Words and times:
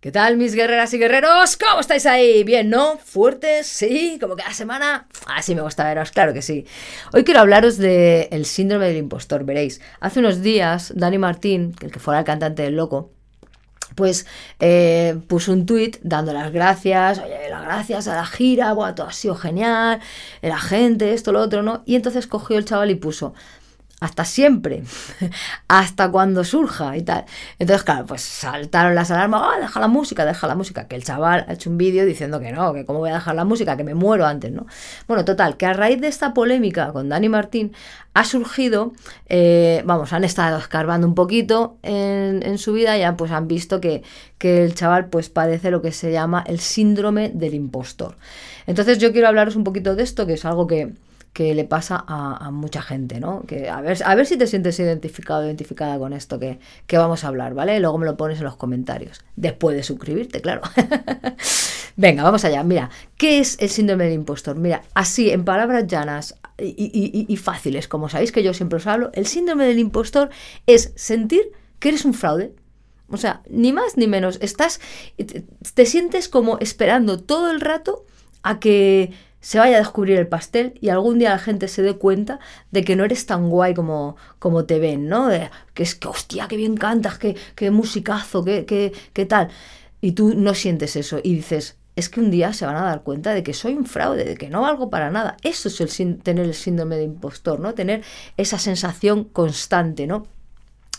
¿Qué 0.00 0.10
tal 0.10 0.38
mis 0.38 0.54
guerreras 0.54 0.94
y 0.94 0.98
guerreros? 0.98 1.58
¿Cómo 1.58 1.80
estáis 1.80 2.06
ahí? 2.06 2.42
¿Bien, 2.42 2.70
no? 2.70 2.96
¿Fuertes? 2.96 3.66
¿Sí? 3.66 4.16
¿Como 4.18 4.34
cada 4.34 4.54
semana? 4.54 5.06
Así 5.26 5.54
me 5.54 5.60
gusta 5.60 5.84
veros, 5.84 6.10
claro 6.10 6.32
que 6.32 6.40
sí. 6.40 6.64
Hoy 7.12 7.22
quiero 7.22 7.40
hablaros 7.40 7.76
del 7.76 8.26
el 8.30 8.46
síndrome 8.46 8.86
del 8.86 8.96
impostor, 8.96 9.44
veréis. 9.44 9.82
Hace 10.00 10.20
unos 10.20 10.40
días, 10.40 10.94
Dani 10.96 11.18
Martín, 11.18 11.74
el 11.82 11.92
que 11.92 11.98
fuera 11.98 12.20
el 12.20 12.24
cantante 12.24 12.62
del 12.62 12.76
Loco, 12.76 13.10
pues 13.94 14.24
eh, 14.58 15.18
puso 15.26 15.52
un 15.52 15.66
tuit 15.66 15.98
dando 16.00 16.32
las 16.32 16.50
gracias, 16.50 17.18
oye, 17.18 17.50
las 17.50 17.62
gracias 17.62 18.08
a 18.08 18.14
la 18.14 18.24
gira, 18.24 18.72
bueno, 18.72 18.94
todo 18.94 19.08
ha 19.08 19.12
sido 19.12 19.34
genial, 19.34 20.00
la 20.40 20.58
gente, 20.58 21.12
esto, 21.12 21.30
lo 21.30 21.40
otro, 21.40 21.62
¿no? 21.62 21.82
Y 21.84 21.96
entonces 21.96 22.26
cogió 22.26 22.56
el 22.56 22.64
chaval 22.64 22.90
y 22.90 22.94
puso, 22.94 23.34
hasta 24.00 24.24
siempre, 24.24 24.82
hasta 25.68 26.10
cuando 26.10 26.42
surja 26.42 26.96
y 26.96 27.02
tal. 27.02 27.26
Entonces, 27.58 27.84
claro, 27.84 28.06
pues 28.06 28.22
saltaron 28.22 28.94
las 28.94 29.10
alarmas, 29.10 29.42
ah, 29.44 29.60
deja 29.60 29.78
la 29.78 29.88
música, 29.88 30.24
deja 30.24 30.46
la 30.46 30.54
música, 30.54 30.88
que 30.88 30.96
el 30.96 31.04
chaval 31.04 31.44
ha 31.46 31.52
hecho 31.52 31.68
un 31.68 31.76
vídeo 31.76 32.06
diciendo 32.06 32.40
que 32.40 32.50
no, 32.50 32.72
que 32.72 32.86
cómo 32.86 33.00
voy 33.00 33.10
a 33.10 33.14
dejar 33.14 33.34
la 33.34 33.44
música, 33.44 33.76
que 33.76 33.84
me 33.84 33.94
muero 33.94 34.26
antes, 34.26 34.50
¿no? 34.50 34.66
Bueno, 35.06 35.24
total, 35.26 35.58
que 35.58 35.66
a 35.66 35.74
raíz 35.74 36.00
de 36.00 36.08
esta 36.08 36.32
polémica 36.32 36.92
con 36.92 37.10
Dani 37.10 37.28
Martín 37.28 37.72
ha 38.14 38.24
surgido, 38.24 38.92
eh, 39.28 39.82
vamos, 39.84 40.12
han 40.14 40.24
estado 40.24 40.58
escarbando 40.58 41.06
un 41.06 41.14
poquito 41.14 41.76
en, 41.82 42.58
su 42.58 42.72
vida 42.72 42.98
y 42.98 43.12
pues 43.16 43.30
han 43.30 43.46
visto 43.48 43.80
que, 43.80 44.02
que 44.38 44.64
el 44.64 44.74
chaval 44.74 45.06
pues 45.06 45.28
padece 45.28 45.70
lo 45.70 45.82
que 45.82 45.92
se 45.92 46.10
llama 46.10 46.42
el 46.46 46.58
síndrome 46.58 47.30
del 47.34 47.54
impostor. 47.54 48.16
Entonces 48.66 48.98
yo 48.98 49.12
quiero 49.12 49.28
hablaros 49.28 49.56
un 49.56 49.64
poquito 49.64 49.94
de 49.94 50.02
esto, 50.02 50.26
que 50.26 50.32
es 50.32 50.44
algo 50.44 50.66
que 50.66 50.92
que 51.32 51.54
le 51.54 51.64
pasa 51.64 52.04
a, 52.06 52.50
mucha 52.50 52.82
gente, 52.82 53.20
¿no? 53.20 53.44
Que 53.46 53.68
a 53.68 53.80
ver, 53.80 53.98
a 54.04 54.14
ver 54.14 54.26
si 54.26 54.36
te 54.36 54.46
sientes 54.46 54.78
identificado, 54.80 55.44
identificada 55.44 55.98
con 55.98 56.12
esto 56.12 56.38
que, 56.38 56.58
vamos 56.92 57.24
a 57.24 57.28
hablar, 57.28 57.54
¿vale? 57.54 57.78
Luego 57.80 57.98
me 57.98 58.06
lo 58.06 58.16
pones 58.16 58.38
en 58.38 58.44
los 58.44 58.56
comentarios. 58.56 59.24
Después 59.36 59.76
de 59.76 59.82
suscribirte, 59.82 60.40
claro. 60.40 60.62
Venga, 61.96 62.22
vamos 62.22 62.44
allá. 62.44 62.62
Mira, 62.64 62.90
¿qué 63.16 63.38
es 63.38 63.58
el 63.60 63.68
síndrome 63.68 64.04
del 64.04 64.14
impostor? 64.14 64.56
Mira, 64.56 64.82
así, 64.94 65.30
en 65.30 65.44
palabras 65.44 65.86
llanas 65.86 66.36
y, 66.58 67.26
y 67.28 67.36
fáciles, 67.36 67.88
como 67.88 68.08
sabéis 68.08 68.32
que 68.32 68.42
yo 68.42 68.52
siempre 68.52 68.78
os 68.78 68.86
hablo, 68.86 69.10
el 69.14 69.26
síndrome 69.26 69.66
del 69.66 69.78
impostor 69.78 70.30
es 70.66 70.92
sentir 70.96 71.52
que 71.78 71.88
eres 71.88 72.04
un 72.04 72.14
fraude, 72.14 72.54
o 73.10 73.16
sea, 73.16 73.42
ni 73.48 73.72
más 73.72 73.96
ni 73.96 74.06
menos. 74.06 74.38
Estás, 74.40 74.80
te, 75.74 75.86
sientes 75.86 76.28
como 76.28 76.58
esperando 76.58 77.20
todo 77.20 77.50
el 77.50 77.60
rato 77.60 78.04
a 78.42 78.60
que 78.60 79.12
se 79.40 79.58
vaya 79.58 79.76
a 79.76 79.80
descubrir 79.80 80.18
el 80.18 80.28
pastel 80.28 80.74
y 80.80 80.90
algún 80.90 81.18
día 81.18 81.30
la 81.30 81.38
gente 81.38 81.68
se 81.68 81.82
dé 81.82 81.96
cuenta 81.96 82.40
de 82.70 82.84
que 82.84 82.96
no 82.96 83.04
eres 83.04 83.26
tan 83.26 83.48
guay 83.48 83.74
como, 83.74 84.16
como 84.38 84.66
te 84.66 84.78
ven, 84.78 85.08
¿no? 85.08 85.28
que 85.74 85.82
es 85.82 85.94
que, 85.94 86.08
hostia, 86.08 86.46
qué 86.48 86.56
bien 86.56 86.76
cantas, 86.76 87.18
qué, 87.18 87.36
qué 87.54 87.70
musicazo, 87.70 88.44
qué, 88.44 88.64
qué, 88.66 88.92
qué 89.12 89.26
tal. 89.26 89.48
Y 90.00 90.12
tú 90.12 90.34
no 90.34 90.54
sientes 90.54 90.96
eso 90.96 91.20
y 91.22 91.34
dices, 91.34 91.76
es 91.96 92.08
que 92.08 92.20
un 92.20 92.30
día 92.30 92.52
se 92.52 92.66
van 92.66 92.76
a 92.76 92.84
dar 92.84 93.02
cuenta 93.02 93.34
de 93.34 93.42
que 93.42 93.54
soy 93.54 93.74
un 93.74 93.86
fraude, 93.86 94.24
de 94.24 94.36
que 94.36 94.48
no 94.48 94.62
valgo 94.62 94.90
para 94.90 95.10
nada. 95.10 95.36
Eso 95.42 95.68
es 95.68 96.00
el 96.00 96.18
tener 96.18 96.46
el 96.46 96.54
síndrome 96.54 96.96
de 96.96 97.04
impostor, 97.04 97.60
¿no? 97.60 97.74
Tener 97.74 98.02
esa 98.36 98.58
sensación 98.58 99.24
constante, 99.24 100.06
¿no? 100.06 100.26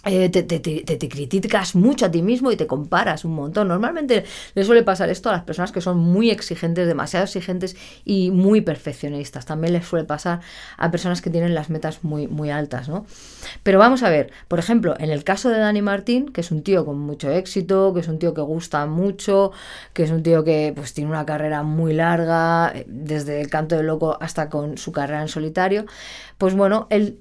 Eh, 0.04 0.30
te, 0.30 1.10
criticas 1.10 1.76
mucho 1.76 2.08
a 2.08 2.12
ti 2.12 2.24
mismo 2.24 2.52
y 2.52 2.56
te 2.56 2.66
comparas 2.66 3.24
un 3.24 3.34
montón. 3.34 3.68
Normalmente 3.68 4.26
le 4.56 4.64
suele 4.64 4.82
pasar 4.82 5.10
esto 5.10 5.30
a 5.30 5.34
las 5.34 5.44
personas 5.44 5.72
que 5.72 5.80
son 5.80 6.00
muy 6.00 6.32
exigentes, 6.32 6.88
demasiado 6.88 7.26
exigentes 7.26 7.76
y 8.04 8.32
muy 8.32 8.62
perfeccionistas. 8.62 9.46
También 9.46 9.74
les 9.74 9.86
suele 9.86 10.06
pasar 10.06 10.42
a 10.78 10.90
personas 10.90 11.22
que 11.22 11.30
tienen 11.30 11.54
las 11.54 11.70
metas 11.70 12.04
muy, 12.04 12.28
muy 12.28 12.50
altas, 12.50 12.90
¿no? 12.90 13.06
Pero 13.62 13.78
vamos 13.78 14.02
a 14.02 14.10
ver, 14.10 14.32
por 14.48 14.58
ejemplo, 14.58 14.96
en 14.98 15.12
el 15.12 15.24
caso 15.24 15.50
de 15.50 15.60
Dani 15.60 15.84
Martín, 15.84 16.30
que 16.30 16.42
es 16.42 16.50
un 16.50 16.64
tío 16.64 16.84
con 16.84 16.98
mucho 17.00 17.30
éxito, 17.30 17.94
que 17.94 18.00
es 18.00 18.08
un 18.08 18.18
tío 18.18 18.34
que 18.34 18.42
gusta 18.42 18.88
mucho, 18.88 19.52
que 19.94 20.04
es 20.04 20.10
un 20.10 20.24
tío 20.24 20.44
que 20.44 20.74
pues 20.76 20.94
tiene 20.94 21.12
una 21.12 21.28
carrera 21.28 21.62
muy 21.62 21.94
larga, 21.94 22.72
eh, 22.74 22.86
desde 22.88 23.40
el 23.40 23.50
canto 23.50 23.76
del 23.76 23.86
loco 23.86 24.18
hasta 24.20 24.50
con 24.50 24.80
su 24.80 24.92
carrera 24.92 25.22
en 25.22 25.28
solitario, 25.28 25.86
pues 26.40 26.56
bueno, 26.56 26.88
él 26.90 27.20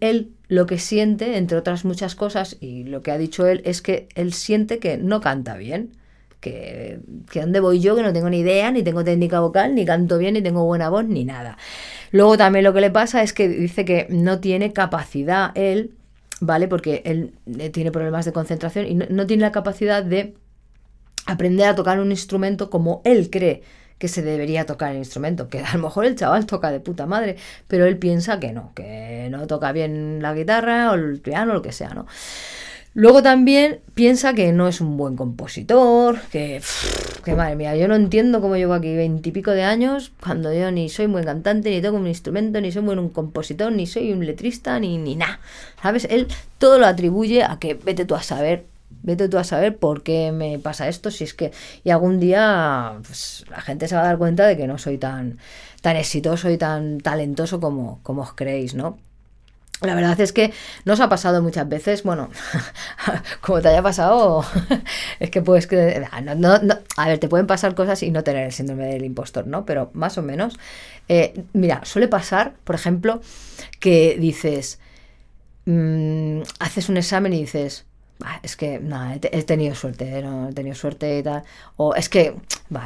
lo 0.50 0.66
que 0.66 0.78
siente, 0.78 1.36
entre 1.36 1.56
otras 1.56 1.84
muchas 1.84 2.16
cosas, 2.16 2.56
y 2.60 2.82
lo 2.82 3.02
que 3.02 3.12
ha 3.12 3.18
dicho 3.18 3.46
él, 3.46 3.62
es 3.64 3.82
que 3.82 4.08
él 4.16 4.32
siente 4.32 4.80
que 4.80 4.98
no 4.98 5.20
canta 5.20 5.56
bien. 5.56 5.92
Que, 6.40 6.98
que 7.30 7.40
dónde 7.42 7.60
voy 7.60 7.78
yo, 7.80 7.94
que 7.94 8.02
no 8.02 8.12
tengo 8.12 8.28
ni 8.28 8.40
idea, 8.40 8.72
ni 8.72 8.82
tengo 8.82 9.04
técnica 9.04 9.38
vocal, 9.38 9.76
ni 9.76 9.84
canto 9.84 10.18
bien, 10.18 10.34
ni 10.34 10.42
tengo 10.42 10.64
buena 10.64 10.88
voz, 10.88 11.04
ni 11.04 11.24
nada. 11.24 11.56
Luego 12.10 12.36
también 12.36 12.64
lo 12.64 12.72
que 12.72 12.80
le 12.80 12.90
pasa 12.90 13.22
es 13.22 13.32
que 13.32 13.48
dice 13.48 13.84
que 13.84 14.08
no 14.10 14.40
tiene 14.40 14.72
capacidad 14.72 15.52
él, 15.54 15.92
¿vale? 16.40 16.66
Porque 16.66 17.02
él 17.04 17.32
eh, 17.58 17.70
tiene 17.70 17.92
problemas 17.92 18.24
de 18.24 18.32
concentración 18.32 18.86
y 18.86 18.94
no 18.94 19.26
tiene 19.28 19.42
la 19.42 19.52
capacidad 19.52 20.02
de 20.02 20.34
aprender 21.26 21.68
a 21.68 21.76
tocar 21.76 22.00
un 22.00 22.10
instrumento 22.10 22.70
como 22.70 23.02
él 23.04 23.30
cree 23.30 23.62
que 24.00 24.08
se 24.08 24.22
debería 24.22 24.64
tocar 24.64 24.92
el 24.92 24.98
instrumento, 24.98 25.48
que 25.48 25.60
a 25.60 25.74
lo 25.74 25.82
mejor 25.82 26.06
el 26.06 26.16
chaval 26.16 26.46
toca 26.46 26.72
de 26.72 26.80
puta 26.80 27.04
madre, 27.04 27.36
pero 27.68 27.84
él 27.84 27.98
piensa 27.98 28.40
que 28.40 28.50
no, 28.50 28.72
que 28.74 29.28
no 29.30 29.46
toca 29.46 29.72
bien 29.72 30.22
la 30.22 30.32
guitarra 30.32 30.90
o 30.90 30.94
el 30.94 31.20
piano 31.20 31.52
o 31.52 31.54
lo 31.54 31.62
que 31.62 31.70
sea, 31.70 31.90
¿no? 31.90 32.06
Luego 32.94 33.22
también 33.22 33.80
piensa 33.92 34.32
que 34.32 34.52
no 34.52 34.68
es 34.68 34.80
un 34.80 34.96
buen 34.96 35.16
compositor, 35.16 36.18
que, 36.32 36.62
que 37.24 37.34
madre 37.34 37.56
mía, 37.56 37.76
yo 37.76 37.88
no 37.88 37.94
entiendo 37.94 38.40
cómo 38.40 38.56
llevo 38.56 38.72
aquí 38.72 38.96
veintipico 38.96 39.50
de 39.50 39.64
años 39.64 40.12
cuando 40.18 40.52
yo 40.52 40.70
ni 40.72 40.88
soy 40.88 41.04
buen 41.04 41.24
cantante, 41.26 41.68
ni 41.68 41.82
toco 41.82 41.98
un 41.98 42.06
instrumento, 42.06 42.58
ni 42.60 42.72
soy 42.72 42.82
buen 42.82 42.98
un 42.98 43.10
compositor, 43.10 43.70
ni 43.70 43.86
soy 43.86 44.12
un 44.12 44.24
letrista, 44.24 44.80
ni, 44.80 44.96
ni 44.96 45.14
nada. 45.14 45.40
¿Sabes? 45.82 46.08
Él 46.10 46.26
todo 46.56 46.78
lo 46.78 46.86
atribuye 46.86 47.44
a 47.44 47.58
que 47.58 47.74
vete 47.74 48.06
tú 48.06 48.14
a 48.14 48.22
saber 48.22 48.64
Vete 49.02 49.28
tú 49.28 49.38
a 49.38 49.44
saber 49.44 49.78
por 49.78 50.02
qué 50.02 50.32
me 50.32 50.58
pasa 50.58 50.88
esto, 50.88 51.10
si 51.10 51.24
es 51.24 51.34
que 51.34 51.52
y 51.84 51.90
algún 51.90 52.20
día 52.20 52.98
pues, 53.06 53.44
la 53.48 53.60
gente 53.60 53.88
se 53.88 53.94
va 53.94 54.02
a 54.02 54.04
dar 54.04 54.18
cuenta 54.18 54.46
de 54.46 54.56
que 54.56 54.66
no 54.66 54.78
soy 54.78 54.98
tan, 54.98 55.38
tan 55.80 55.96
exitoso 55.96 56.50
y 56.50 56.58
tan 56.58 57.00
talentoso 57.00 57.60
como, 57.60 58.00
como 58.02 58.22
os 58.22 58.34
creéis, 58.34 58.74
¿no? 58.74 58.98
La 59.82 59.94
verdad 59.94 60.20
es 60.20 60.32
que 60.34 60.52
nos 60.84 61.00
ha 61.00 61.08
pasado 61.08 61.40
muchas 61.42 61.66
veces, 61.66 62.02
bueno, 62.02 62.28
como 63.40 63.62
te 63.62 63.68
haya 63.68 63.82
pasado, 63.82 64.44
es 65.20 65.30
que 65.30 65.40
puedes 65.40 65.66
que... 65.66 66.06
No, 66.36 66.58
a 66.96 67.08
ver, 67.08 67.18
te 67.18 67.28
pueden 67.28 67.46
pasar 67.46 67.74
cosas 67.74 68.02
y 68.02 68.10
no 68.10 68.22
tener 68.22 68.44
el 68.44 68.52
síndrome 68.52 68.86
del 68.86 69.04
impostor, 69.06 69.46
¿no? 69.46 69.64
Pero 69.64 69.90
más 69.94 70.18
o 70.18 70.22
menos, 70.22 70.58
eh, 71.08 71.44
mira, 71.54 71.80
suele 71.84 72.08
pasar, 72.08 72.54
por 72.64 72.74
ejemplo, 72.74 73.22
que 73.78 74.18
dices, 74.20 74.80
mm, 75.64 76.42
haces 76.58 76.90
un 76.90 76.98
examen 76.98 77.32
y 77.32 77.40
dices, 77.40 77.86
es 78.42 78.56
que 78.56 78.78
nada, 78.78 79.14
he, 79.14 79.42
tenido 79.42 79.74
suerte, 79.74 80.22
¿no? 80.22 80.48
he 80.48 80.52
tenido 80.52 80.74
suerte 80.74 81.18
y 81.18 81.22
tal. 81.22 81.42
O 81.76 81.94
es 81.94 82.08
que, 82.08 82.36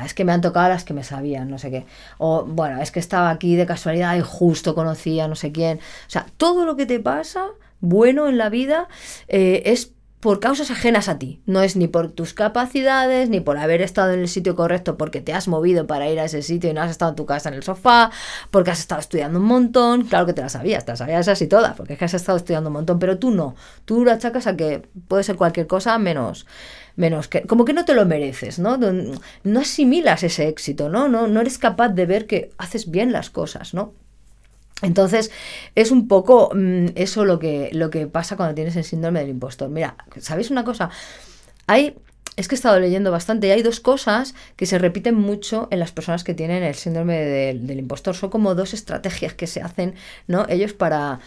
es 0.04 0.14
que 0.14 0.24
me 0.24 0.32
han 0.32 0.40
tocado 0.40 0.68
las 0.68 0.84
que 0.84 0.94
me 0.94 1.04
sabían, 1.04 1.50
no 1.50 1.58
sé 1.58 1.70
qué. 1.70 1.86
O 2.18 2.44
bueno, 2.44 2.80
es 2.80 2.90
que 2.90 3.00
estaba 3.00 3.30
aquí 3.30 3.56
de 3.56 3.66
casualidad 3.66 4.16
y 4.16 4.20
justo 4.20 4.74
conocía 4.74 5.28
no 5.28 5.34
sé 5.34 5.52
quién. 5.52 5.78
O 5.78 6.10
sea, 6.10 6.26
todo 6.36 6.64
lo 6.64 6.76
que 6.76 6.86
te 6.86 7.00
pasa 7.00 7.46
bueno 7.80 8.28
en 8.28 8.38
la 8.38 8.48
vida 8.48 8.88
eh, 9.28 9.62
es 9.66 9.92
por 10.24 10.40
causas 10.40 10.70
ajenas 10.70 11.10
a 11.10 11.18
ti. 11.18 11.42
No 11.44 11.60
es 11.60 11.76
ni 11.76 11.86
por 11.86 12.10
tus 12.10 12.32
capacidades, 12.32 13.28
ni 13.28 13.40
por 13.40 13.58
haber 13.58 13.82
estado 13.82 14.14
en 14.14 14.20
el 14.20 14.28
sitio 14.28 14.56
correcto 14.56 14.96
porque 14.96 15.20
te 15.20 15.34
has 15.34 15.48
movido 15.48 15.86
para 15.86 16.08
ir 16.08 16.18
a 16.18 16.24
ese 16.24 16.40
sitio 16.40 16.70
y 16.70 16.72
no 16.72 16.80
has 16.80 16.90
estado 16.90 17.10
en 17.10 17.16
tu 17.16 17.26
casa 17.26 17.50
en 17.50 17.56
el 17.56 17.62
sofá, 17.62 18.10
porque 18.50 18.70
has 18.70 18.80
estado 18.80 19.02
estudiando 19.02 19.38
un 19.38 19.44
montón. 19.44 20.04
Claro 20.04 20.24
que 20.24 20.32
te 20.32 20.40
las 20.40 20.52
sabías, 20.52 20.86
te 20.86 20.92
las 20.92 21.00
sabías 21.00 21.28
así 21.28 21.46
todas, 21.46 21.76
porque 21.76 21.92
es 21.92 21.98
que 21.98 22.06
has 22.06 22.14
estado 22.14 22.38
estudiando 22.38 22.70
un 22.70 22.72
montón, 22.72 22.98
pero 22.98 23.18
tú 23.18 23.32
no. 23.32 23.54
Tú 23.84 24.02
lo 24.02 24.12
achacas 24.12 24.46
a 24.46 24.56
que 24.56 24.88
puede 25.08 25.24
ser 25.24 25.36
cualquier 25.36 25.66
cosa 25.66 25.98
menos 25.98 26.46
menos 26.96 27.28
que 27.28 27.42
como 27.42 27.66
que 27.66 27.74
no 27.74 27.84
te 27.84 27.92
lo 27.92 28.06
mereces, 28.06 28.58
¿no? 28.58 28.78
No 28.78 29.60
asimilas 29.60 30.22
ese 30.22 30.48
éxito, 30.48 30.88
¿no? 30.88 31.06
No 31.06 31.26
no 31.26 31.42
eres 31.42 31.58
capaz 31.58 31.90
de 31.90 32.06
ver 32.06 32.26
que 32.26 32.50
haces 32.56 32.90
bien 32.90 33.12
las 33.12 33.28
cosas, 33.28 33.74
¿no? 33.74 33.92
Entonces, 34.84 35.30
es 35.74 35.90
un 35.90 36.08
poco 36.08 36.50
mm, 36.54 36.88
eso 36.94 37.24
lo 37.24 37.38
que, 37.38 37.70
lo 37.72 37.90
que 37.90 38.06
pasa 38.06 38.36
cuando 38.36 38.54
tienes 38.54 38.76
el 38.76 38.84
síndrome 38.84 39.20
del 39.20 39.30
impostor. 39.30 39.68
Mira, 39.68 39.96
¿sabéis 40.20 40.50
una 40.50 40.64
cosa? 40.64 40.90
Hay 41.66 41.96
es 42.36 42.48
que 42.48 42.56
he 42.56 42.56
estado 42.56 42.80
leyendo 42.80 43.12
bastante 43.12 43.46
y 43.46 43.50
hay 43.50 43.62
dos 43.62 43.78
cosas 43.78 44.34
que 44.56 44.66
se 44.66 44.78
repiten 44.78 45.14
mucho 45.14 45.69
en 45.70 45.78
las 45.78 45.92
personas 45.92 46.25
que 46.25 46.34
tienen 46.34 46.64
el 46.64 46.75
síndrome 46.75 47.16
del 47.16 47.78
impostor. 47.78 48.16
Son 48.16 48.28
como 48.28 48.56
dos 48.56 48.75
estrategias 48.75 49.34
que 49.34 49.46
se 49.46 49.62
hacen, 49.62 49.94
¿no? 50.26 50.44
Ellos 50.48 50.72
para 50.72 51.20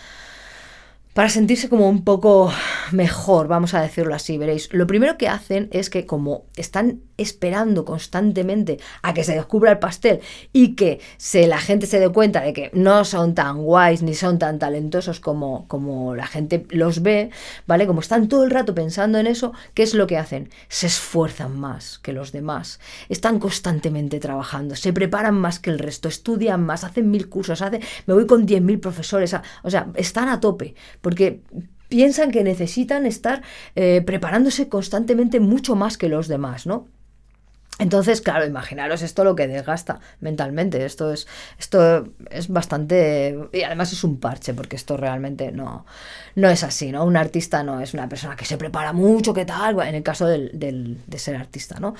para 1.13 1.30
sentirse 1.30 1.68
como 1.68 1.89
un 1.89 2.03
poco 2.03 2.53
mejor, 2.94 3.48
vamos 3.48 3.74
a 3.74 3.81
decirlo 3.81 4.16
así, 4.16 4.38
veréis. 4.38 4.72
Lo 4.74 4.88
primero 4.88 5.18
que 5.18 5.28
hacen 5.28 5.69
es 5.72 5.89
que 5.89 6.06
como 6.06 6.45
están 6.56 7.01
esperando 7.18 7.84
constantemente 7.84 8.80
a 9.01 9.13
que 9.13 9.24
se 9.24 9.34
descubra 9.34 9.72
el 9.72 9.80
pastel 9.80 10.22
y 10.54 10.75
que 10.75 11.00
se, 11.18 11.48
la 11.48 11.57
gente 11.57 11.88
se 11.88 12.00
dé 12.00 12.10
cuenta 12.10 12.42
de 12.42 12.54
que 12.54 12.69
no 12.74 13.06
son 13.06 13.34
tan 13.34 13.63
guays 13.63 14.04
ni 14.04 14.13
son 14.13 14.38
tan 14.39 14.60
talentosos 14.60 15.19
como, 15.19 15.68
como 15.68 16.16
la 16.16 16.28
gente 16.28 16.66
los 16.69 17.01
ve, 17.01 17.31
¿vale? 17.66 17.88
Como 17.88 18.01
están 18.01 18.28
todo 18.28 18.44
el 18.44 18.51
rato 18.51 18.75
pensando 18.75 19.18
en 19.18 19.28
eso, 19.28 19.54
¿qué 19.74 19.84
es 19.84 19.94
lo 19.94 20.07
que 20.07 20.18
hacen? 20.18 20.50
Se 20.69 20.88
esfuerzan 20.88 21.60
más 21.60 22.00
que 22.00 22.13
los 22.13 22.31
demás, 22.31 22.80
están 23.10 23.39
constantemente 23.39 24.19
trabajando, 24.19 24.75
se 24.75 24.94
preparan 24.94 25.36
más 25.36 25.60
que 25.60 25.72
el 25.72 25.80
resto, 25.80 26.07
estudian 26.07 26.63
más, 26.66 26.84
hacen 26.84 27.10
mil 27.10 27.30
cursos, 27.30 27.62
hacen, 27.62 27.81
me 28.06 28.13
voy 28.13 28.28
con 28.28 28.45
diez 28.45 28.62
mil 28.62 28.80
profesores, 28.80 29.36
o 29.63 29.69
sea, 29.69 29.88
están 29.95 30.30
a 30.30 30.39
tope 30.39 30.75
porque 31.01 31.42
piensan 31.89 32.31
que 32.31 32.44
necesitan 32.44 33.06
estar 33.06 33.42
eh, 33.75 34.01
preparándose 34.06 34.69
constantemente 34.69 35.39
mucho 35.39 35.75
más 35.75 35.98
que 35.98 36.10
los 36.10 36.28
demás, 36.28 36.66
¿no? 36.66 36.88
Entonces, 37.80 38.22
claro, 38.22 38.44
imaginaros 38.45 39.04
esto 39.04 39.24
lo 39.24 39.36
que 39.36 39.48
desgasta 39.48 40.00
mentalmente. 40.19 40.84
Esto 40.84 41.13
es, 41.13 41.28
esto 41.60 42.07
es 42.31 42.48
bastante. 42.48 43.38
Y 43.54 43.62
además 43.62 43.94
es 43.94 44.04
un 44.04 44.19
parche, 44.19 44.56
porque 44.56 44.75
esto 44.75 44.98
realmente 44.98 45.51
no, 45.51 45.86
no 46.36 46.50
es 46.50 46.63
así, 46.63 46.92
¿no? 46.92 47.06
Un 47.06 47.18
artista 47.18 47.62
no 47.62 47.80
es 47.80 47.94
una 47.94 48.10
persona 48.10 48.36
que 48.36 48.45
se 48.45 48.57
prepara 48.57 48.94
mucho, 48.94 49.31
¿qué 49.31 49.45
tal? 49.45 49.80
En 49.81 49.94
el 49.94 50.01
caso 50.01 50.25
de 50.25 50.98
ser 51.18 51.36
artista, 51.36 51.80
¿no? 51.80 51.94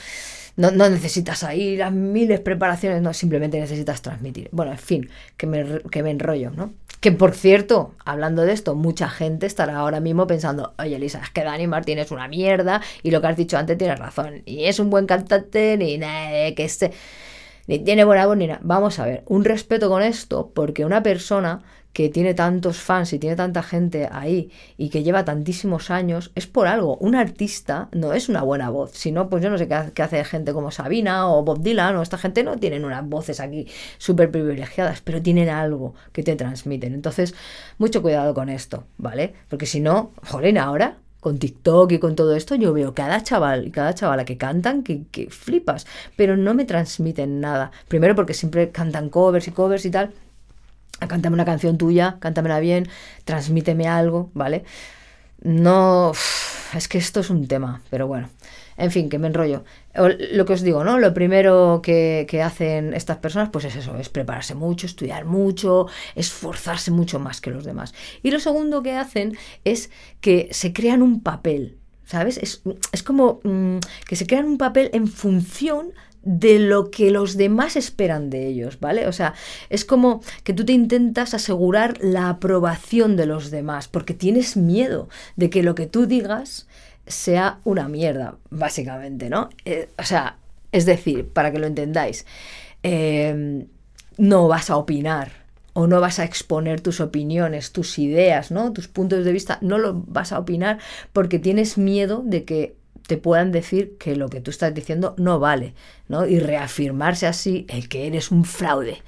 ¿no? 0.58 0.72
No 0.72 0.90
necesitas 0.90 1.44
ahí 1.44 1.78
las 1.78 1.94
miles 1.94 2.42
preparaciones, 2.42 3.02
no, 3.02 3.14
simplemente 3.14 3.60
necesitas 3.60 4.02
transmitir. 4.02 4.50
Bueno, 4.52 4.72
en 4.72 4.78
fin, 4.78 5.10
que 5.38 5.48
me, 5.48 5.82
que 5.92 6.04
me 6.04 6.12
enrollo, 6.12 6.52
¿no? 6.52 6.74
Que 7.00 7.12
por 7.12 7.36
cierto, 7.36 7.94
hablando 8.06 8.44
de 8.44 8.54
esto, 8.54 8.74
mucha 8.76 9.08
gente 9.08 9.46
estará 9.46 9.78
ahora 9.78 10.00
mismo 10.00 10.26
pensando, 10.26 10.74
oye 10.80 10.96
Elisa, 10.96 11.20
es 11.24 11.30
que 11.30 11.44
Dani 11.44 11.68
Martín 11.68 12.00
es 12.00 12.12
una 12.12 12.28
mierda 12.28 12.82
y 13.04 13.12
lo 13.12 13.22
que 13.22 13.28
has 13.28 13.38
dicho 13.38 13.58
antes 13.58 13.78
tienes 13.78 14.00
razón. 14.00 14.42
Y 14.46 14.66
es 14.66 14.80
un 14.80 14.90
buen 14.90 15.06
cantante, 15.06 15.78
ni 15.78 15.98
nada, 16.00 16.54
que 16.56 16.64
este, 16.66 16.92
ni 17.68 17.80
tiene 17.80 18.04
buena 18.04 18.26
voz, 18.26 18.38
ni 18.38 18.48
nada. 18.48 18.60
Vamos 18.64 18.98
a 18.98 19.06
ver, 19.06 19.24
un 19.28 19.46
respeto 19.46 19.90
con 19.90 20.02
esto, 20.02 20.52
porque 20.56 20.86
una 20.86 21.04
persona 21.04 21.62
que 21.98 22.10
tiene 22.10 22.36
tantos 22.36 22.78
fans 22.78 23.12
y 23.14 23.18
tiene 23.18 23.36
tanta 23.36 23.64
gente 23.64 24.08
ahí 24.12 24.52
y 24.78 24.90
que 24.90 25.02
lleva 25.02 25.26
tantísimos 25.26 25.90
años, 25.90 26.32
es 26.36 26.46
por 26.46 26.68
algo. 26.68 26.96
Un 26.98 27.16
artista 27.16 27.90
no 27.92 28.14
es 28.14 28.30
una 28.30 28.44
buena 28.44 28.70
voz, 28.70 28.92
sino 28.92 29.30
pues 29.30 29.42
yo 29.42 29.50
no 29.50 29.58
sé 29.58 29.68
qué, 29.68 30.04
hace 30.04 30.24
gente 30.24 30.54
como 30.54 30.70
Sabina 30.70 31.28
o 31.28 31.42
Bob 31.42 31.64
Dylan 31.64 31.96
o 31.96 32.04
esta 32.04 32.20
gente 32.20 32.44
no 32.44 32.58
tienen 32.58 32.86
unas 32.86 33.04
voces 33.10 33.40
aquí 33.40 33.66
súper 33.98 34.30
privilegiadas, 34.30 35.02
pero 35.02 35.24
tienen 35.24 35.50
algo 35.50 35.96
que 36.12 36.22
te 36.22 36.36
transmiten. 36.36 36.94
Entonces, 36.94 37.34
mucho 37.80 38.04
cuidado 38.04 38.36
con 38.36 38.50
esto, 38.50 38.84
¿vale? 39.00 39.34
Porque 39.50 39.66
si 39.66 39.80
no, 39.80 40.12
jolín, 40.22 40.60
ahora 40.60 40.98
con 41.20 41.40
TikTok 41.40 41.94
y 41.94 41.98
con 41.98 42.16
todo 42.16 42.36
esto, 42.36 42.54
yo 42.54 42.74
veo 42.74 42.94
cada 42.94 43.24
chaval 43.24 43.66
y 43.66 43.72
cada 43.72 43.96
chavala 43.96 44.24
que 44.24 44.38
cantan 44.38 44.84
que, 44.84 45.06
que 45.10 45.32
flipas, 45.32 45.88
pero 46.16 46.38
no 46.38 46.54
me 46.54 46.66
transmiten 46.66 47.42
nada. 47.42 47.72
Primero 47.88 48.14
porque 48.14 48.36
siempre 48.36 48.70
cantan 48.70 49.10
covers 49.10 49.48
y 49.48 49.52
covers 49.52 49.84
y 49.88 49.90
tal, 49.90 50.14
cántame 51.08 51.36
una 51.36 51.46
canción 51.46 51.78
tuya, 51.78 52.18
cántamela 52.20 52.60
bien, 52.60 52.88
transmíteme 53.26 53.88
algo, 53.88 54.32
¿vale? 54.34 54.64
No, 55.42 56.14
es 56.76 56.88
que 56.88 56.98
esto 56.98 57.20
es 57.20 57.30
un 57.30 57.48
tema, 57.48 57.82
pero 57.90 58.08
bueno, 58.08 58.30
en 58.76 58.92
fin, 58.92 59.10
que 59.10 59.20
me 59.20 59.28
enrollo. 59.28 59.64
Lo 60.32 60.46
que 60.46 60.54
os 60.54 60.62
digo, 60.62 60.84
¿no? 60.84 61.00
Lo 61.00 61.14
primero 61.14 61.82
que, 61.84 62.26
que, 62.28 62.42
hacen 62.42 62.94
estas 62.94 63.18
personas, 63.18 63.50
pues 63.50 63.66
es 63.66 63.76
eso, 63.76 63.96
es 63.98 64.10
prepararse 64.10 64.56
mucho, 64.56 64.88
estudiar 64.88 65.26
mucho, 65.26 65.88
esforzarse 66.16 66.92
mucho 66.92 67.20
más 67.20 67.42
que 67.42 67.52
los 67.52 67.66
demás. 67.66 67.94
Y 68.24 68.32
lo 68.32 68.40
segundo 68.40 68.82
que 68.82 68.94
hacen 68.94 69.38
es 69.64 69.92
que 70.22 70.50
se 70.52 70.74
crean 70.74 71.02
un 71.02 71.22
papel, 71.22 71.77
¿sabes? 72.08 72.38
Es, 72.38 72.64
es 72.92 73.04
como 73.04 73.42
mmm, 73.44 73.78
que 74.08 74.16
se 74.16 74.26
crean 74.26 74.46
un 74.46 74.58
papel 74.58 74.90
en 74.94 75.08
función 75.08 75.92
de 76.24 76.60
lo 76.60 76.90
que 76.90 77.12
los 77.12 77.38
demás 77.38 77.76
esperan 77.76 78.30
de 78.30 78.48
ellos, 78.48 78.80
¿vale? 78.80 79.08
O 79.08 79.14
sea, 79.14 79.34
es 79.70 79.86
como 79.86 80.22
que 80.44 80.54
tú 80.54 80.66
te 80.66 80.74
intentas 80.74 81.34
asegurar 81.34 82.00
la 82.02 82.30
aprobación 82.30 83.16
de 83.16 83.28
los 83.28 83.52
demás, 83.52 83.88
porque 83.88 84.14
tienes 84.14 84.58
miedo 84.58 85.08
de 85.36 85.50
que 85.50 85.64
lo 85.64 85.76
que 85.76 85.86
tú 85.86 86.06
digas 86.06 86.68
sea 87.06 87.60
una 87.64 87.88
mierda, 87.88 88.38
básicamente, 88.50 89.30
¿no? 89.30 89.50
Eh, 89.64 89.90
o 89.98 90.04
sea, 90.04 90.38
es 90.72 90.86
decir, 90.86 91.30
para 91.30 91.52
que 91.52 91.60
lo 91.60 91.68
entendáis, 91.68 92.26
eh, 92.84 93.66
no 94.18 94.48
vas 94.48 94.70
a 94.70 94.78
opinar 94.78 95.47
o 95.80 95.86
no 95.86 96.02
vas 96.02 96.18
a 96.18 96.24
exponer 96.24 96.82
tus 96.82 97.00
opiniones, 97.02 97.72
tus 97.72 98.00
ideas, 98.00 98.50
¿no? 98.50 98.74
Tus 98.74 98.88
puntos 98.88 99.24
de 99.24 99.32
vista, 99.32 99.60
no 99.62 99.78
lo 99.78 99.94
vas 100.08 100.32
a 100.32 100.40
opinar 100.40 100.80
porque 101.14 101.38
tienes 101.38 101.78
miedo 101.78 102.24
de 102.26 102.46
que 102.46 102.76
te 103.06 103.18
puedan 103.18 103.52
decir 103.52 103.96
que 104.00 104.16
lo 104.16 104.28
que 104.28 104.42
tú 104.42 104.50
estás 104.50 104.74
diciendo 104.74 105.14
no 105.20 105.38
vale, 105.38 105.76
¿no? 106.08 106.26
Y 106.26 106.40
reafirmarse 106.40 107.28
así 107.28 107.68
el 107.70 107.90
que 107.90 108.08
eres 108.08 108.32
un 108.32 108.44
fraude. 108.44 109.04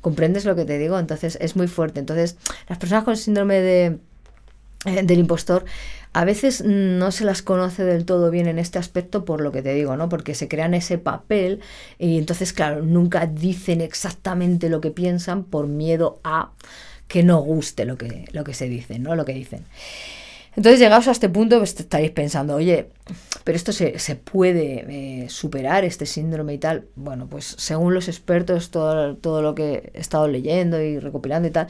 ¿Comprendes 0.00 0.46
lo 0.46 0.56
que 0.56 0.64
te 0.64 0.78
digo? 0.78 0.98
Entonces 0.98 1.36
es 1.38 1.54
muy 1.54 1.68
fuerte. 1.68 2.00
Entonces, 2.00 2.38
las 2.66 2.78
personas 2.78 3.04
con 3.04 3.18
síndrome 3.18 3.60
de, 3.60 3.98
eh, 4.86 5.02
del 5.02 5.18
impostor 5.18 5.64
a 6.16 6.24
veces 6.24 6.64
no 6.64 7.12
se 7.12 7.26
las 7.26 7.42
conoce 7.42 7.84
del 7.84 8.06
todo 8.06 8.30
bien 8.30 8.46
en 8.46 8.58
este 8.58 8.78
aspecto 8.78 9.26
por 9.26 9.42
lo 9.42 9.52
que 9.52 9.60
te 9.60 9.74
digo, 9.74 9.98
¿no? 9.98 10.08
Porque 10.08 10.34
se 10.34 10.48
crean 10.48 10.72
ese 10.72 10.96
papel 10.96 11.60
y 11.98 12.16
entonces, 12.16 12.54
claro, 12.54 12.82
nunca 12.82 13.26
dicen 13.26 13.82
exactamente 13.82 14.70
lo 14.70 14.80
que 14.80 14.90
piensan 14.90 15.44
por 15.44 15.66
miedo 15.66 16.18
a 16.24 16.52
que 17.06 17.22
no 17.22 17.38
guste 17.40 17.84
lo 17.84 17.98
que, 17.98 18.24
lo 18.32 18.44
que 18.44 18.54
se 18.54 18.66
dice, 18.66 18.98
¿no? 18.98 19.14
Lo 19.14 19.26
que 19.26 19.34
dicen. 19.34 19.66
Entonces, 20.56 20.80
llegados 20.80 21.06
a 21.06 21.10
este 21.10 21.28
punto, 21.28 21.58
pues 21.58 21.78
estaréis 21.78 22.12
pensando, 22.12 22.54
oye, 22.54 22.88
pero 23.44 23.56
esto 23.56 23.72
se, 23.72 23.98
se 23.98 24.16
puede 24.16 24.86
eh, 25.24 25.28
superar, 25.28 25.84
este 25.84 26.06
síndrome 26.06 26.54
y 26.54 26.58
tal. 26.58 26.86
Bueno, 26.94 27.26
pues 27.28 27.56
según 27.58 27.92
los 27.92 28.08
expertos, 28.08 28.70
todo, 28.70 29.16
todo 29.16 29.42
lo 29.42 29.54
que 29.54 29.92
he 29.92 30.00
estado 30.00 30.28
leyendo 30.28 30.80
y 30.80 30.98
recopilando 30.98 31.46
y 31.46 31.50
tal, 31.50 31.66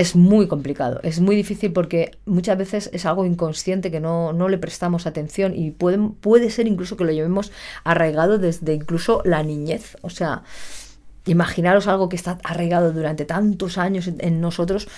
es 0.00 0.16
muy 0.16 0.48
complicado, 0.48 0.98
es 1.02 1.20
muy 1.20 1.36
difícil 1.36 1.74
porque 1.74 2.12
muchas 2.24 2.56
veces 2.56 2.88
es 2.94 3.04
algo 3.04 3.26
inconsciente 3.26 3.90
que 3.90 4.00
no, 4.00 4.32
no 4.32 4.48
le 4.48 4.56
prestamos 4.56 5.06
atención 5.06 5.54
y 5.54 5.72
puede, 5.72 5.98
puede 6.22 6.48
ser 6.48 6.66
incluso 6.66 6.96
que 6.96 7.04
lo 7.04 7.12
llevemos 7.12 7.52
arraigado 7.84 8.38
desde 8.38 8.72
incluso 8.72 9.20
la 9.26 9.42
niñez. 9.42 9.98
O 10.00 10.08
sea, 10.08 10.42
imaginaros 11.26 11.86
algo 11.86 12.08
que 12.08 12.16
está 12.16 12.38
arraigado 12.44 12.92
durante 12.92 13.26
tantos 13.26 13.76
años 13.76 14.08
en, 14.08 14.40
nosotros 14.40 14.88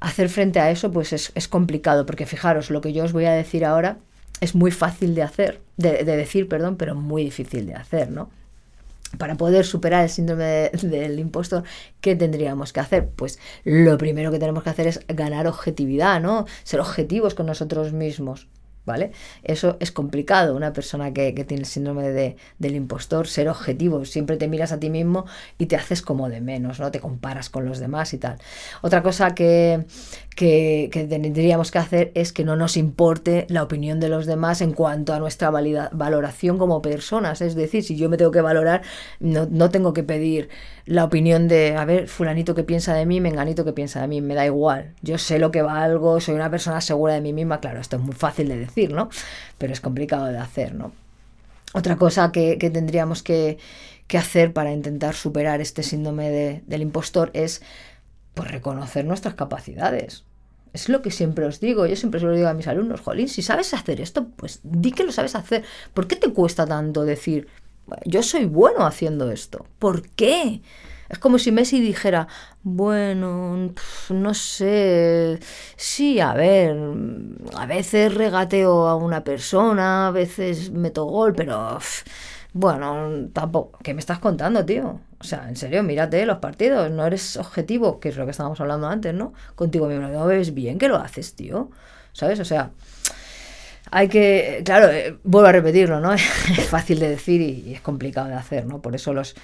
hacer 0.00 0.28
frente 0.28 0.58
a 0.58 0.72
eso 0.72 0.90
pues 0.90 1.12
es, 1.12 1.30
es, 1.36 1.46
complicado, 1.46 2.04
porque 2.04 2.26
fijaros, 2.26 2.70
lo 2.70 2.80
que 2.80 2.92
yo 2.92 3.04
os 3.04 3.12
voy 3.12 3.26
a 3.26 3.32
decir 3.32 3.64
ahora 3.64 3.98
es 4.40 4.56
muy 4.56 4.72
fácil 4.72 5.14
de 5.14 5.22
hacer, 5.22 5.60
de, 5.76 6.02
de 6.02 6.16
decir, 6.16 6.48
perdón, 6.48 6.74
pero 6.76 6.96
muy 6.96 7.22
difícil 7.22 7.66
de 7.66 7.74
hacer, 7.74 8.10
¿no? 8.10 8.30
Para 9.18 9.36
poder 9.36 9.64
superar 9.64 10.04
el 10.04 10.10
síndrome 10.10 10.44
de, 10.44 10.70
del 10.82 11.18
impostor, 11.18 11.64
¿qué 12.00 12.16
tendríamos 12.16 12.72
que 12.72 12.80
hacer? 12.80 13.08
Pues 13.08 13.38
lo 13.64 13.96
primero 13.98 14.30
que 14.30 14.38
tenemos 14.38 14.62
que 14.62 14.70
hacer 14.70 14.86
es 14.86 15.00
ganar 15.08 15.46
objetividad, 15.46 16.20
¿no? 16.20 16.46
Ser 16.62 16.80
objetivos 16.80 17.34
con 17.34 17.46
nosotros 17.46 17.92
mismos. 17.92 18.48
¿Vale? 18.84 19.12
Eso 19.42 19.76
es 19.80 19.92
complicado, 19.92 20.54
una 20.54 20.72
persona 20.72 21.12
que, 21.12 21.34
que 21.34 21.44
tiene 21.44 21.62
el 21.62 21.66
síndrome 21.66 22.10
de, 22.10 22.36
del 22.58 22.74
impostor, 22.74 23.26
ser 23.26 23.48
objetivo, 23.48 24.04
siempre 24.04 24.36
te 24.36 24.48
miras 24.48 24.72
a 24.72 24.80
ti 24.80 24.90
mismo 24.90 25.26
y 25.58 25.66
te 25.66 25.76
haces 25.76 26.02
como 26.02 26.28
de 26.28 26.40
menos, 26.40 26.80
¿no? 26.80 26.90
Te 26.90 27.00
comparas 27.00 27.50
con 27.50 27.64
los 27.64 27.78
demás 27.78 28.12
y 28.14 28.18
tal. 28.18 28.38
Otra 28.82 29.02
cosa 29.02 29.34
que, 29.34 29.84
que, 30.36 30.88
que 30.92 31.04
tendríamos 31.04 31.70
que 31.70 31.78
hacer 31.78 32.12
es 32.14 32.32
que 32.32 32.44
no 32.44 32.56
nos 32.56 32.76
importe 32.76 33.46
la 33.48 33.62
opinión 33.62 34.00
de 34.00 34.08
los 34.08 34.26
demás 34.26 34.60
en 34.60 34.72
cuanto 34.72 35.14
a 35.14 35.18
nuestra 35.18 35.50
valoración 35.50 36.58
como 36.58 36.82
personas, 36.82 37.40
es 37.40 37.54
decir, 37.54 37.84
si 37.84 37.96
yo 37.96 38.08
me 38.08 38.16
tengo 38.16 38.30
que 38.30 38.40
valorar, 38.40 38.82
no, 39.20 39.46
no 39.50 39.70
tengo 39.70 39.92
que 39.92 40.02
pedir 40.02 40.48
la 40.86 41.04
opinión 41.04 41.48
de, 41.48 41.76
a 41.76 41.84
ver, 41.84 42.08
fulanito 42.08 42.54
que 42.54 42.64
piensa 42.64 42.94
de 42.94 43.06
mí, 43.06 43.20
menganito 43.20 43.64
que 43.64 43.72
piensa 43.72 44.00
de 44.00 44.08
mí, 44.08 44.20
me 44.20 44.34
da 44.34 44.44
igual, 44.44 44.94
yo 45.02 45.18
sé 45.18 45.38
lo 45.38 45.50
que 45.50 45.62
valgo, 45.62 46.20
soy 46.20 46.34
una 46.34 46.50
persona 46.50 46.80
segura 46.80 47.14
de 47.14 47.20
mí 47.20 47.32
misma, 47.32 47.60
claro, 47.60 47.80
esto 47.80 47.96
es 47.96 48.02
muy 48.02 48.14
fácil 48.14 48.48
de 48.48 48.58
decir, 48.58 48.73
Pero 49.58 49.72
es 49.72 49.80
complicado 49.80 50.26
de 50.26 50.38
hacer, 50.38 50.74
¿no? 50.74 50.92
Otra 51.72 51.96
cosa 51.96 52.30
que, 52.30 52.56
tendríamos 52.56 53.22
que, 53.22 53.58
hacer 54.16 54.52
para 54.52 54.72
intentar 54.72 55.14
superar 55.14 55.60
este 55.60 55.82
síndrome 55.82 56.30
de, 56.30 56.62
del 56.66 56.82
impostor 56.82 57.30
es 57.34 57.62
pues, 58.34 58.48
reconocer 58.50 59.04
nuestras 59.04 59.34
capacidades. 59.34 60.24
Es 60.72 60.88
lo 60.88 61.02
que 61.02 61.10
siempre 61.10 61.46
os 61.46 61.58
digo, 61.58 61.86
yo 61.86 61.96
siempre 61.96 62.20
se 62.20 62.26
lo 62.26 62.32
digo 62.32 62.48
a 62.48 62.54
mis 62.54 62.68
alumnos, 62.68 63.00
Jolín, 63.00 63.28
si 63.28 63.42
sabes 63.42 63.74
hacer 63.74 64.00
esto, 64.00 64.28
pues 64.36 64.60
di 64.62 64.92
que 64.92 65.04
lo 65.04 65.12
sabes 65.12 65.34
hacer. 65.34 65.64
¿Por 65.94 66.06
qué 66.06 66.16
te 66.16 66.32
cuesta 66.32 66.66
tanto 66.66 67.04
decir, 67.04 67.48
yo 68.04 68.22
soy 68.22 68.44
bueno 68.44 68.86
haciendo 68.86 69.30
esto? 69.30 69.66
¿Por 69.78 70.08
qué? 70.10 70.60
Es 71.08 71.18
como 71.18 71.38
si 71.38 71.52
Messi 71.52 71.80
dijera, 71.80 72.28
bueno, 72.62 73.72
no 74.08 74.34
sé, 74.34 75.38
sí, 75.76 76.20
a 76.20 76.34
ver, 76.34 76.76
a 77.56 77.66
veces 77.66 78.14
regateo 78.14 78.88
a 78.88 78.96
una 78.96 79.22
persona, 79.22 80.08
a 80.08 80.10
veces 80.10 80.70
meto 80.70 81.04
gol, 81.04 81.34
pero 81.34 81.78
bueno, 82.54 83.28
tampoco. 83.32 83.78
¿Qué 83.82 83.94
me 83.94 84.00
estás 84.00 84.20
contando, 84.20 84.64
tío? 84.64 85.00
O 85.18 85.24
sea, 85.24 85.48
en 85.48 85.56
serio, 85.56 85.82
mírate 85.82 86.24
los 86.24 86.38
partidos, 86.38 86.90
no 86.90 87.04
eres 87.04 87.36
objetivo, 87.36 87.98
que 88.00 88.10
es 88.10 88.16
lo 88.16 88.24
que 88.24 88.30
estábamos 88.30 88.60
hablando 88.60 88.86
antes, 88.86 89.12
¿no? 89.12 89.32
Contigo 89.56 89.88
mismo, 89.88 90.08
no 90.08 90.26
ves 90.26 90.54
bien 90.54 90.78
que 90.78 90.88
lo 90.88 90.96
haces, 90.96 91.34
tío. 91.34 91.70
¿Sabes? 92.12 92.38
O 92.38 92.44
sea, 92.44 92.70
hay 93.94 94.08
que, 94.08 94.62
claro, 94.64 94.90
eh, 94.90 95.16
vuelvo 95.22 95.48
a 95.48 95.52
repetirlo, 95.52 96.00
¿no? 96.00 96.12
es 96.14 96.68
fácil 96.68 96.98
de 96.98 97.10
decir 97.10 97.40
y, 97.40 97.74
es 97.74 97.80
complicado 97.80 98.26
de 98.26 98.34
hacer, 98.34 98.66
¿no? 98.66 98.82
Por 98.82 98.96
eso 98.96 99.14
los 99.14 99.36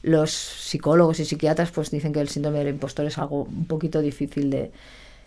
los 0.00 0.30
psicólogos 0.30 1.18
y 1.20 1.24
psiquiatras 1.24 1.72
pues 1.72 1.90
dicen 1.90 2.12
que 2.12 2.20
el 2.20 2.28
síndrome 2.28 2.60
del 2.60 2.68
impostor 2.68 3.04
es 3.06 3.18
algo 3.18 3.42
un 3.42 3.66
poquito 3.66 4.00
difícil 4.00 4.48
de, 4.48 4.70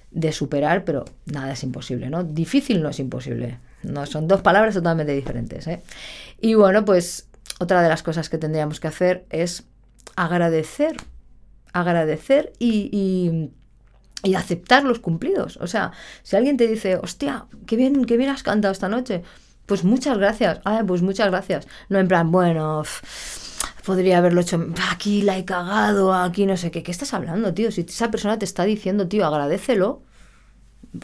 de 0.10 0.32
superar, 0.32 0.86
pero 0.86 1.06
nada 1.26 1.52
es 1.52 1.62
imposible, 1.62 2.10
¿no? 2.10 2.24
Difícil 2.24 2.82
no 2.82 2.90
es 2.90 3.00
imposible. 3.00 3.60
No, 3.84 4.06
son 4.06 4.28
dos 4.28 4.42
palabras 4.42 4.74
totalmente 4.74 5.12
diferentes. 5.12 5.68
¿eh? 5.68 5.82
Y 6.40 6.54
bueno, 6.54 6.86
pues 6.86 7.28
otra 7.60 7.84
de 7.84 7.90
las 7.90 8.02
cosas 8.02 8.30
que 8.30 8.38
tendríamos 8.38 8.80
que 8.80 8.88
hacer 8.88 9.26
es 9.30 9.66
agradecer. 10.16 10.96
Agradecer 11.74 12.54
y, 12.58 12.90
y, 12.92 13.52
y, 14.24 14.36
aceptar 14.36 14.84
los 14.84 15.00
cumplidos. 15.00 15.58
O 15.58 15.68
sea, 15.68 15.92
si 16.24 16.36
alguien 16.36 16.58
te 16.58 16.68
dice, 16.68 16.98
hostia, 16.98 17.46
qué 17.66 17.76
bien, 17.76 18.06
qué 18.06 18.18
bien 18.18 18.30
has 18.30 18.44
cantado 18.44 18.72
esta 18.72 18.90
noche, 18.90 19.24
pues 19.66 19.84
muchas 19.84 20.18
gracias. 20.18 20.60
Ah, 20.66 20.84
pues 20.86 21.02
muchas 21.02 21.30
gracias. 21.30 21.68
No 21.90 22.00
en 22.00 22.08
plan, 22.08 22.32
bueno, 22.32 22.84
podría 23.86 24.18
haberlo 24.18 24.42
hecho 24.42 24.66
aquí, 24.92 25.22
la 25.22 25.38
he 25.38 25.46
cagado, 25.46 26.14
aquí 26.14 26.46
no 26.46 26.58
sé 26.58 26.72
qué. 26.72 26.84
¿Qué 26.84 26.92
estás 26.92 27.14
hablando, 27.14 27.54
tío? 27.54 27.72
Si 27.72 27.82
esa 27.82 28.12
persona 28.12 28.38
te 28.38 28.46
está 28.46 28.64
diciendo, 28.64 29.08
tío, 29.08 29.26
agradecelo. 29.26 30.02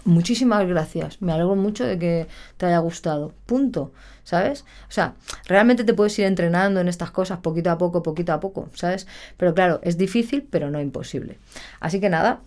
Muchísimas 0.03 0.67
gracias. 0.67 1.21
Me 1.21 1.31
alegro 1.31 1.55
mucho 1.55 1.85
de 1.85 1.97
que 1.97 2.27
te 2.57 2.65
haya 2.65 2.79
gustado. 2.79 3.33
Punto. 3.45 3.93
¿Sabes? 4.25 4.65
O 4.89 4.91
sea, 4.91 5.13
realmente 5.45 5.85
te 5.85 5.93
puedes 5.93 6.19
ir 6.19 6.25
entrenando 6.25 6.81
en 6.81 6.89
estas 6.89 7.11
cosas 7.11 7.39
poquito 7.39 7.71
a 7.71 7.77
poco, 7.77 8.03
poquito 8.03 8.33
a 8.33 8.41
poco, 8.41 8.67
¿sabes? 8.73 9.07
Pero 9.37 9.53
claro, 9.53 9.79
es 9.83 9.97
difícil, 9.97 10.45
pero 10.51 10.69
no 10.69 10.81
imposible. 10.81 11.39
Así 11.79 12.01
que 12.01 12.09
nada, 12.09 12.41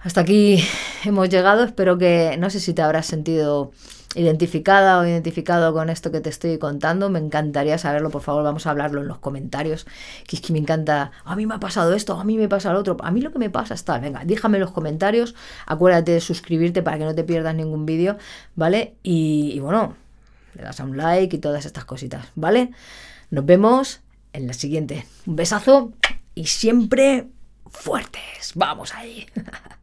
hasta 0.00 0.20
aquí 0.20 0.62
hemos 1.04 1.28
llegado. 1.28 1.64
Espero 1.64 1.98
que, 1.98 2.36
no 2.38 2.50
sé 2.50 2.60
si 2.60 2.74
te 2.74 2.82
habrás 2.82 3.06
sentido 3.06 3.72
identificada 4.14 4.98
o 4.98 5.06
identificado 5.06 5.72
con 5.72 5.90
esto 5.90 6.10
que 6.10 6.20
te 6.20 6.30
estoy 6.30 6.58
contando, 6.58 7.10
me 7.10 7.18
encantaría 7.18 7.76
saberlo, 7.76 8.10
por 8.10 8.22
favor, 8.22 8.42
vamos 8.42 8.66
a 8.66 8.70
hablarlo 8.70 9.02
en 9.02 9.08
los 9.08 9.18
comentarios, 9.18 9.86
que 10.26 10.36
es 10.36 10.42
que 10.42 10.52
me 10.52 10.58
encanta, 10.58 11.12
a 11.24 11.36
mí 11.36 11.46
me 11.46 11.54
ha 11.54 11.60
pasado 11.60 11.94
esto, 11.94 12.18
a 12.18 12.24
mí 12.24 12.38
me 12.38 12.48
pasa 12.48 12.72
lo 12.72 12.80
otro, 12.80 12.96
a 13.00 13.10
mí 13.10 13.20
lo 13.20 13.32
que 13.32 13.38
me 13.38 13.50
pasa 13.50 13.74
está, 13.74 13.98
venga, 13.98 14.22
déjame 14.24 14.56
en 14.56 14.62
los 14.62 14.72
comentarios, 14.72 15.34
acuérdate 15.66 16.12
de 16.12 16.20
suscribirte 16.20 16.82
para 16.82 16.98
que 16.98 17.04
no 17.04 17.14
te 17.14 17.22
pierdas 17.22 17.54
ningún 17.54 17.84
vídeo, 17.84 18.16
¿vale? 18.56 18.94
Y, 19.02 19.52
y 19.54 19.60
bueno, 19.60 19.94
le 20.54 20.62
das 20.62 20.80
a 20.80 20.84
un 20.84 20.96
like 20.96 21.36
y 21.36 21.38
todas 21.38 21.66
estas 21.66 21.84
cositas, 21.84 22.28
¿vale? 22.34 22.70
Nos 23.30 23.44
vemos 23.44 24.00
en 24.32 24.46
la 24.46 24.54
siguiente. 24.54 25.06
Un 25.26 25.36
besazo 25.36 25.92
y 26.34 26.46
siempre 26.46 27.28
fuertes. 27.70 28.52
Vamos 28.54 28.94
ahí. 28.94 29.26